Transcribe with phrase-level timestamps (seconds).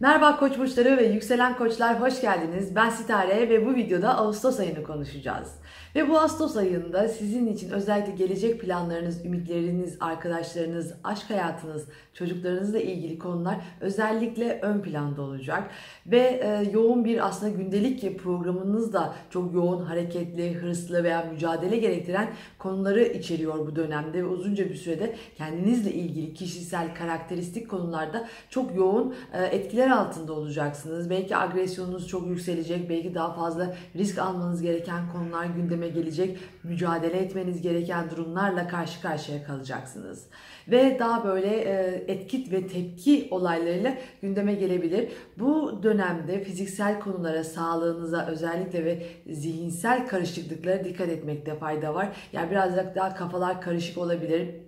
[0.00, 2.76] Merhaba koç burçları ve yükselen koçlar hoş geldiniz.
[2.76, 5.48] Ben Sitare ve bu videoda Ağustos ayını konuşacağız.
[5.94, 13.18] Ve bu Ağustos ayında sizin için özellikle gelecek planlarınız, ümitleriniz, arkadaşlarınız, aşk hayatınız, çocuklarınızla ilgili
[13.18, 15.70] konular özellikle ön planda olacak.
[16.06, 22.28] Ve e, yoğun bir aslında gündelik programınız da çok yoğun, hareketli, hırslı veya mücadele gerektiren
[22.58, 29.14] konuları içeriyor bu dönemde ve uzunca bir sürede kendinizle ilgili kişisel, karakteristik konularda çok yoğun
[29.32, 31.10] e, etkiler altında olacaksınız.
[31.10, 37.62] Belki agresyonunuz çok yükselecek, belki daha fazla risk almanız gereken konular gündeme gelecek, mücadele etmeniz
[37.62, 40.26] gereken durumlarla karşı karşıya kalacaksınız.
[40.68, 45.12] Ve daha böyle e, etkit ve tepki olaylarıyla gündeme gelebilir.
[45.38, 52.08] Bu dönemde fiziksel konulara, sağlığınıza özellikle ve zihinsel karışıklıklara dikkat etmekte fayda var.
[52.32, 54.65] Yani biraz daha kafalar karışık olabilir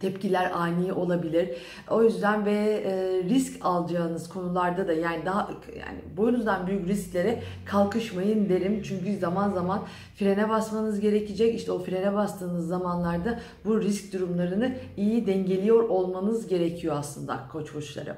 [0.00, 1.50] tepkiler ani olabilir.
[1.90, 2.92] O yüzden ve e,
[3.28, 8.82] risk alacağınız konularda da yani daha yani boyunuzdan büyük risklere kalkışmayın derim.
[8.82, 9.82] Çünkü zaman zaman
[10.16, 11.54] frene basmanız gerekecek.
[11.54, 18.16] İşte o frene bastığınız zamanlarda bu risk durumlarını iyi dengeliyor olmanız gerekiyor aslında koç burçları.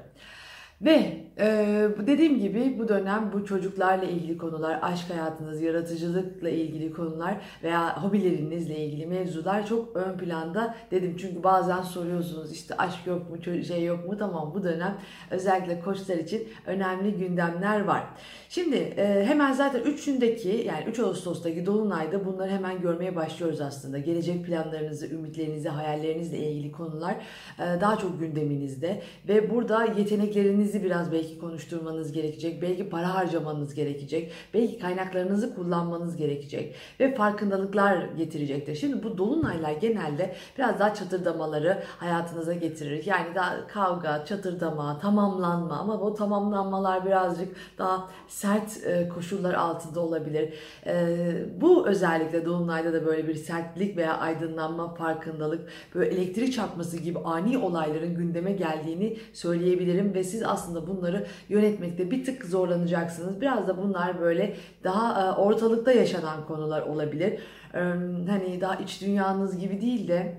[0.85, 7.35] Ve e, dediğim gibi bu dönem bu çocuklarla ilgili konular, aşk hayatınız, yaratıcılıkla ilgili konular
[7.63, 11.15] veya hobilerinizle ilgili mevzular çok ön planda dedim.
[11.19, 14.17] Çünkü bazen soruyorsunuz işte aşk yok mu, şey yok mu?
[14.17, 14.97] Tamam bu dönem
[15.31, 18.03] özellikle koçlar için önemli gündemler var.
[18.49, 23.99] Şimdi e, hemen zaten 3'ündeki yani 3 Ağustos'taki Dolunay'da bunları hemen görmeye başlıyoruz aslında.
[23.99, 27.15] Gelecek planlarınızı, ümitlerinizi, hayallerinizle ilgili konular
[27.59, 32.61] e, daha çok gündeminizde ve burada yetenekleriniz kendinizi biraz belki konuşturmanız gerekecek.
[32.61, 34.31] Belki para harcamanız gerekecek.
[34.53, 36.75] Belki kaynaklarınızı kullanmanız gerekecek.
[36.99, 38.75] Ve farkındalıklar getirecektir.
[38.75, 43.05] Şimdi bu dolunaylar genelde biraz daha çatırdamaları hayatınıza getirir.
[43.05, 50.53] Yani daha kavga, çatırdama, tamamlanma ama bu tamamlanmalar birazcık daha sert e, koşullar altında olabilir.
[50.85, 51.17] E,
[51.61, 57.57] bu özellikle dolunayda da böyle bir sertlik veya aydınlanma, farkındalık, böyle elektrik çarpması gibi ani
[57.57, 63.41] olayların gündeme geldiğini söyleyebilirim ve siz aslında aslında bunları yönetmekte bir tık zorlanacaksınız.
[63.41, 67.39] Biraz da bunlar böyle daha e, ortalıkta yaşanan konular olabilir.
[68.27, 70.35] Hani daha iç dünyanız gibi değil de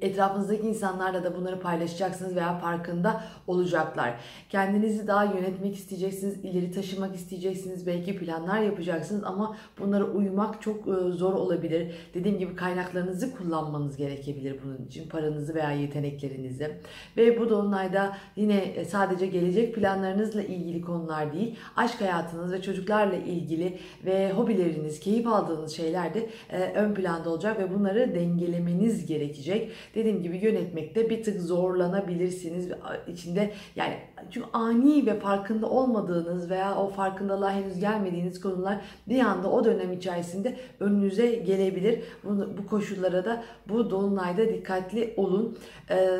[0.00, 4.14] etrafınızdaki insanlarla da bunları paylaşacaksınız veya farkında olacaklar.
[4.50, 10.92] Kendinizi daha yönetmek isteyeceksiniz, ileri taşımak isteyeceksiniz, belki planlar yapacaksınız ama bunlara uymak çok e,
[11.12, 11.94] zor olabilir.
[12.14, 16.70] Dediğim gibi kaynaklarınızı kullanmanız gerekebilir bunun için, paranızı veya yeteneklerinizi.
[17.16, 23.16] Ve bu dolunayda yine e, sadece gelecek planlarınızla ilgili konular değil, aşk hayatınız ve çocuklarla
[23.16, 29.23] ilgili ve hobileriniz, keyif aldığınız şeyler de e, ön planda olacak ve bunları dengelemeniz gerekiyor
[29.24, 29.70] gerekecek.
[29.94, 32.68] Dediğim gibi yönetmekte bir tık zorlanabilirsiniz.
[33.08, 33.94] içinde yani
[34.30, 39.92] çünkü ani ve farkında olmadığınız veya o farkındalığa henüz gelmediğiniz konular bir anda o dönem
[39.92, 42.00] içerisinde önünüze gelebilir.
[42.24, 45.58] Bu, bu koşullara da bu dolunayda dikkatli olun.
[45.90, 46.18] Ee,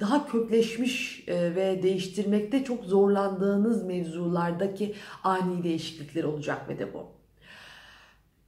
[0.00, 7.15] daha kökleşmiş e, ve değiştirmekte çok zorlandığınız mevzulardaki ani değişiklikler olacak ve de bu.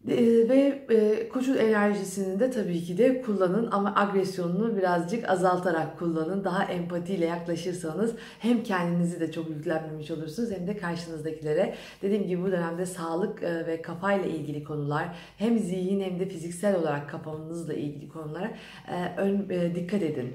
[0.06, 6.44] Ee, ve e, koşul enerjisini de tabii ki de kullanın ama agresyonunu birazcık azaltarak kullanın.
[6.44, 11.74] Daha empatiyle yaklaşırsanız hem kendinizi de çok yüklenmemiş olursunuz hem de karşınızdakilere.
[12.02, 16.76] Dediğim gibi bu dönemde sağlık e, ve kafayla ilgili konular hem zihin hem de fiziksel
[16.76, 18.50] olarak kafanızla ilgili konulara
[18.88, 20.34] e, ön, dikkat edin.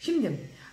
[0.00, 0.32] Şimdi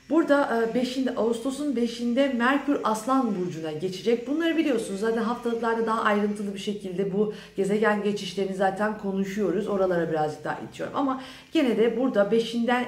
[0.09, 4.27] Burada 5'inde e, Ağustos'un 5'inde Merkür Aslan Burcu'na geçecek.
[4.27, 9.67] Bunları biliyorsunuz zaten haftalıklarda daha ayrıntılı bir şekilde bu gezegen geçişlerini zaten konuşuyoruz.
[9.67, 10.95] Oralara birazcık daha itiyorum.
[10.95, 11.21] Ama
[11.53, 12.85] gene de burada 5'inden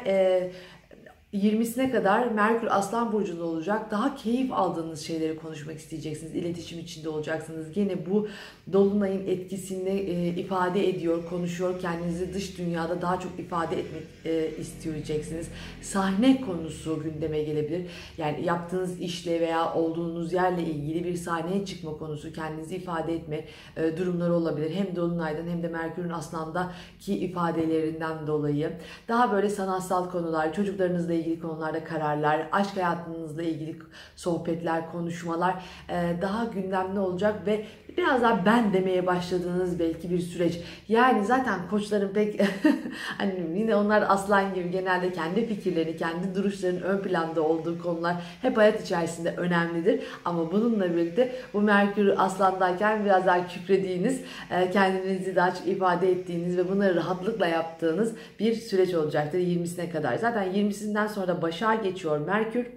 [1.37, 3.91] 20'sine kadar Merkür Aslan Burcu'nda olacak.
[3.91, 6.35] Daha keyif aldığınız şeyleri konuşmak isteyeceksiniz.
[6.35, 7.71] İletişim içinde olacaksınız.
[7.71, 8.27] Gene bu
[8.73, 11.79] Dolunay'ın etkisini e, ifade ediyor, konuşuyor.
[11.79, 15.47] Kendinizi dış dünyada daha çok ifade etmek e, isteyeceksiniz.
[15.81, 17.81] Sahne konusu gündeme gelebilir.
[18.17, 23.45] Yani yaptığınız işle veya olduğunuz yerle ilgili bir sahneye çıkma konusu, kendinizi ifade etme
[23.77, 24.75] e, durumları olabilir.
[24.75, 28.71] Hem Dolunay'dan hem de Merkür'ün Aslan'daki ifadelerinden dolayı.
[29.07, 33.75] Daha böyle sanatsal konular, çocuklarınızla ilgili konularda kararlar, aşk hayatınızla ilgili
[34.15, 35.53] sohbetler, konuşmalar
[35.89, 37.65] e, daha gündemli olacak ve
[37.97, 40.59] biraz daha ben demeye başladığınız belki bir süreç.
[40.87, 42.41] Yani zaten koçların pek
[43.17, 48.57] hani yine onlar aslan gibi genelde kendi fikirlerini, kendi duruşlarının ön planda olduğu konular hep
[48.57, 50.03] hayat içerisinde önemlidir.
[50.25, 54.21] Ama bununla birlikte bu Merkür aslandayken biraz daha kükrediğiniz,
[54.51, 60.17] e, kendinizi daha çok ifade ettiğiniz ve bunları rahatlıkla yaptığınız bir süreç olacaktır 20'sine kadar.
[60.17, 62.67] Zaten 20'sinden sonra da başa geçiyor Merkür.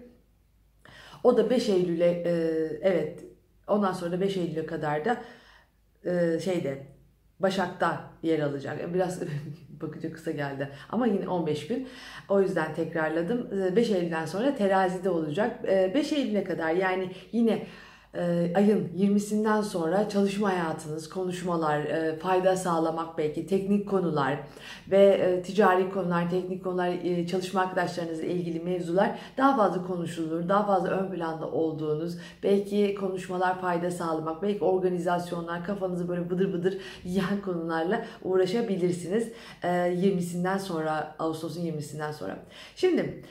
[1.24, 2.32] O da 5 Eylül'e e,
[2.82, 3.24] evet
[3.66, 5.22] ondan sonra da 5 Eylül'e kadar da
[6.04, 6.86] e, şeyde
[7.40, 8.94] Başak'ta yer alacak.
[8.94, 9.20] Biraz
[9.80, 11.88] bakıcı kısa geldi ama yine 15 gün.
[12.28, 13.48] O yüzden tekrarladım.
[13.76, 15.64] 5 Eylül'den sonra terazide olacak.
[15.64, 17.66] 5 Eylül'e kadar yani yine
[18.14, 24.38] e, ayın 20'sinden sonra çalışma hayatınız, konuşmalar, e, fayda sağlamak belki, teknik konular
[24.90, 30.66] ve e, ticari konular, teknik konular, e, çalışma arkadaşlarınızla ilgili mevzular daha fazla konuşulur, daha
[30.66, 37.42] fazla ön planda olduğunuz, belki konuşmalar fayda sağlamak, belki organizasyonlar, kafanızı böyle bıdır bıdır yiyen
[37.44, 39.32] konularla uğraşabilirsiniz.
[39.62, 42.38] E, 20'sinden sonra, Ağustos'un 20'sinden sonra.
[42.76, 43.22] Şimdi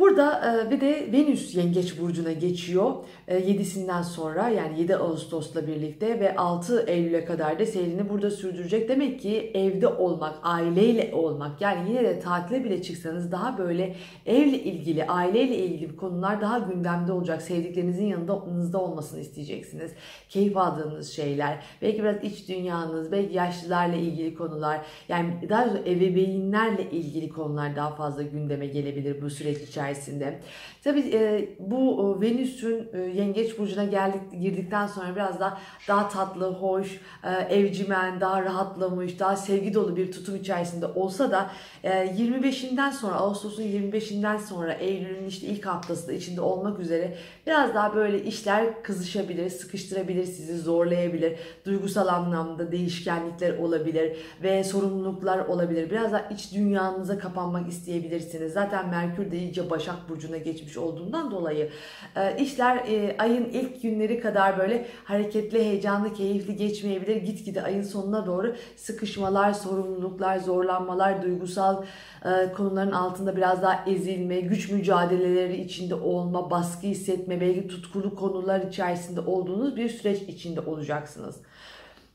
[0.00, 2.94] Burada e, bir de Venüs Yengeç Burcu'na geçiyor
[3.28, 8.88] 7'sinden e, sonra yani 7 Ağustos'la birlikte ve 6 Eylül'e kadar da seyrini burada sürdürecek.
[8.88, 14.62] Demek ki evde olmak, aileyle olmak yani yine de tatile bile çıksanız daha böyle evle
[14.62, 17.42] ilgili, aileyle ilgili konular daha gündemde olacak.
[17.42, 19.92] Sevdiklerinizin yanında olmasını isteyeceksiniz.
[20.28, 26.90] Keyif aldığınız şeyler, belki biraz iç dünyanız, belki yaşlılarla ilgili konular yani daha doğrusu ebeveynlerle
[26.90, 30.40] ilgili konular daha fazla gündeme gelebilir bu süreç içerisinde içerisinde.
[30.84, 35.58] Tabii e, bu Venüs'ün e, Yengeç burcuna geldik girdikten sonra biraz daha
[35.88, 41.50] daha tatlı, hoş, e, evcimen, daha rahatlamış, daha sevgi dolu bir tutum içerisinde olsa da
[41.84, 47.16] e, 25'inden sonra Ağustos'un 25'inden sonra Eylül'ün işte ilk haftası da içinde olmak üzere
[47.46, 51.38] biraz daha böyle işler kızışabilir, sıkıştırabilir sizi, zorlayabilir.
[51.64, 55.90] Duygusal anlamda değişkenlikler olabilir ve sorumluluklar olabilir.
[55.90, 58.52] Biraz daha iç dünyanıza kapanmak isteyebilirsiniz.
[58.52, 61.70] Zaten Merkür de iyice Başak Burcu'na geçmiş olduğundan dolayı
[62.16, 67.16] e, işler e, ayın ilk günleri kadar böyle hareketli, heyecanlı, keyifli geçmeyebilir.
[67.16, 71.84] Gitgide ayın sonuna doğru sıkışmalar, sorumluluklar, zorlanmalar, duygusal
[72.24, 78.60] e, konuların altında biraz daha ezilme, güç mücadeleleri içinde olma, baskı hissetme, belki tutkulu konular
[78.60, 81.36] içerisinde olduğunuz bir süreç içinde olacaksınız.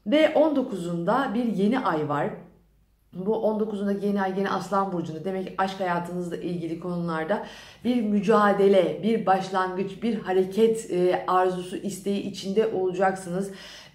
[0.07, 2.29] Ve 19'unda bir yeni ay var.
[3.15, 7.45] Bu 19'undaki yeni ay yeni Aslan Burcu'nda demek ki aşk hayatınızla ilgili konularda
[7.83, 13.51] bir mücadele, bir başlangıç, bir hareket e, arzusu, isteği içinde olacaksınız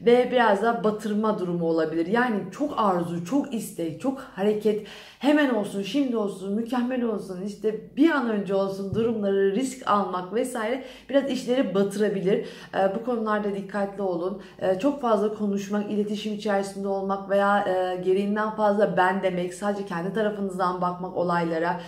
[0.06, 2.06] ve biraz da batırma durumu olabilir.
[2.06, 4.86] Yani çok arzu, çok istek, çok hareket
[5.18, 10.84] hemen olsun, şimdi olsun, mükemmel olsun, işte bir an önce olsun durumları risk almak vesaire
[11.08, 12.46] biraz işleri batırabilir.
[12.74, 14.42] E, bu konularda dikkatli olun.
[14.58, 20.14] E, çok fazla konuşmak, iletişim içerisinde olmak veya e, gereğinden fazla ben demek, sadece kendi
[20.14, 21.80] tarafınızdan bakmak olaylara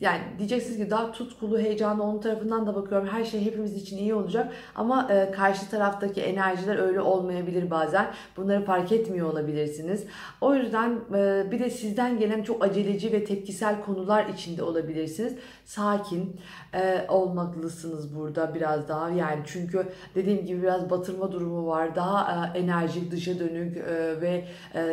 [0.00, 3.08] yani diyeceksiniz ki daha tutkulu, heyecanlı onun tarafından da bakıyorum.
[3.08, 4.52] Her şey hepimiz için iyi olacak.
[4.74, 8.06] Ama e, karşı taraftaki enerjiler öyle olmayabilir bazen.
[8.36, 10.04] Bunları fark etmiyor olabilirsiniz.
[10.40, 15.34] O yüzden e, bir de sizden gelen çok aceleci ve tepkisel konular içinde olabilirsiniz.
[15.64, 16.36] Sakin
[16.74, 19.10] e, olmaklısınız burada biraz daha.
[19.10, 21.96] Yani çünkü dediğim gibi biraz batırma durumu var.
[21.96, 23.76] Daha enerjik, dışa dönük
[24.20, 24.44] ve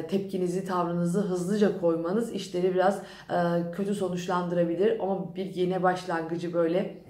[0.10, 3.02] tepkinizi, tavrınızı hızlıca koymanız işleri biraz
[3.76, 7.04] kötü sonuçlar sonuçlandırabilir ama bir yeni başlangıcı böyle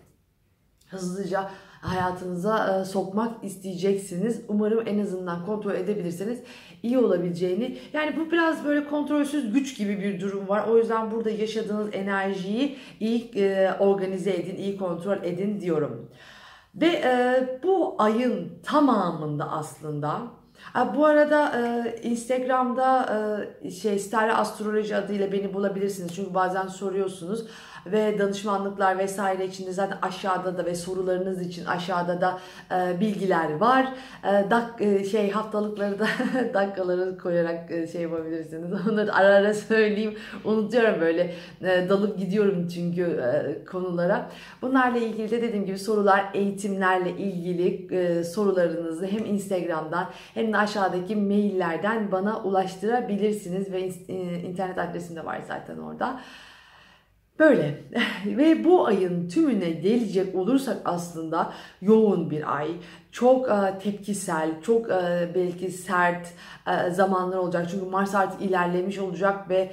[0.89, 1.49] hızlıca
[1.81, 4.41] hayatınıza e, sokmak isteyeceksiniz.
[4.47, 6.39] Umarım en azından kontrol edebilirseniz
[6.83, 7.77] iyi olabileceğini.
[7.93, 10.67] Yani bu biraz böyle kontrolsüz güç gibi bir durum var.
[10.67, 16.09] O yüzden burada yaşadığınız enerjiyi iyi e, organize edin, iyi kontrol edin diyorum.
[16.75, 20.21] Ve e, bu ayın tamamında aslında
[20.95, 23.09] bu arada e, Instagram'da
[23.63, 26.15] e, şey Sterle Astroloji adıyla beni bulabilirsiniz.
[26.15, 27.45] Çünkü bazen soruyorsunuz
[27.85, 32.39] ve danışmanlıklar vesaire için de zaten aşağıda da ve sorularınız için aşağıda da
[32.71, 33.93] e, bilgiler var.
[34.23, 36.07] E, dak e, şey haftalıkları da
[36.53, 38.87] dakikaları koyarak e, şey yapabilirsiniz.
[38.91, 40.15] Onları ara ara söyleyeyim.
[40.43, 44.29] Unutuyorum böyle e, dalıp gidiyorum çünkü e, konulara.
[44.61, 51.15] Bunlarla ilgili de dediğim gibi sorular, eğitimlerle ilgili e, sorularınızı hem Instagram'dan hem de aşağıdaki
[51.15, 56.19] maillerden bana ulaştırabilirsiniz ve e, internet adresim de var zaten orada.
[57.39, 57.83] Böyle
[58.25, 62.67] ve bu ayın tümüne gelecek olursak aslında yoğun bir ay.
[63.15, 66.27] Çok e, tepkisel, çok e, belki sert
[66.67, 67.67] e, zamanlar olacak.
[67.71, 69.71] Çünkü Mars artık ilerlemiş olacak ve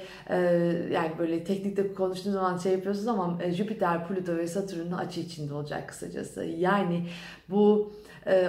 [0.91, 5.53] yani böyle teknikte konuştuğunuz zaman şey yapıyorsunuz ama e, Jüpiter, Plüto ve Satürn'ün açı içinde
[5.53, 6.43] olacak kısacası.
[6.43, 7.07] Yani
[7.49, 7.93] bu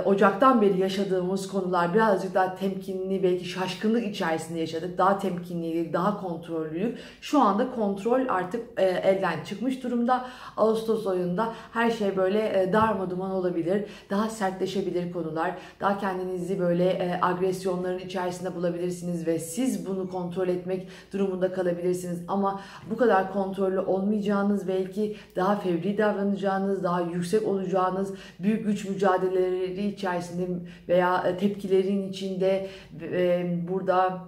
[0.05, 4.99] Ocak'tan beri yaşadığımız konular birazcık daha temkinli belki şaşkınlık içerisinde yaşadık.
[4.99, 6.99] Daha temkinliydik, daha kontrollüydük.
[7.21, 10.27] Şu anda kontrol artık elden çıkmış durumda.
[10.57, 13.85] Ağustos ayında her şey böyle e, darma duman olabilir.
[14.11, 15.55] Daha sertleşebilir sertleşebilir konular.
[15.81, 22.19] Daha kendinizi böyle e, agresyonların içerisinde bulabilirsiniz ve siz bunu kontrol etmek durumunda kalabilirsiniz.
[22.29, 22.61] Ama
[22.91, 30.49] bu kadar kontrollü olmayacağınız belki daha fevri davranacağınız, daha yüksek olacağınız büyük güç mücadeleleri içerisinde
[30.89, 32.69] veya e, tepkilerin içinde
[33.01, 34.25] e, burada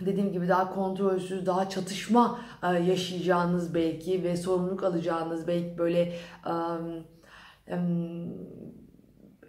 [0.00, 6.12] dediğim gibi daha kontrolsüz, daha çatışma e, yaşayacağınız belki ve sorumluluk alacağınız belki böyle
[6.46, 7.04] um,
[7.70, 8.81] um,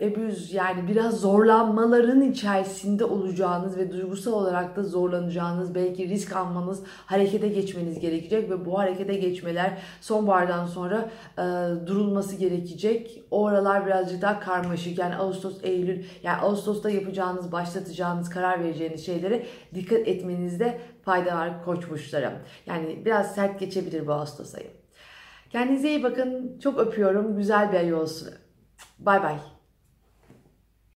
[0.02, 7.48] abuse yani biraz zorlanmaların içerisinde olacağınız ve duygusal olarak da zorlanacağınız belki risk almanız harekete
[7.48, 11.42] geçmeniz gerekecek ve bu harekete geçmeler sonbahardan sonra e,
[11.88, 13.24] durulması gerekecek.
[13.32, 19.46] O aralar birazcık daha karmaşık yani Ağustos, Eylül yani Ağustos'ta yapacağınız, başlatacağınız, karar vereceğiniz şeylere
[19.74, 21.84] dikkat etmenizde fayda var koç.
[22.66, 24.68] Yani biraz sert geçebilir bu Ağustos ayı.
[25.50, 26.60] Kendinize iyi bakın.
[26.64, 27.38] Çok öpüyorum.
[27.38, 28.30] Güzel bir ay olsun.
[29.00, 29.53] Bay bay.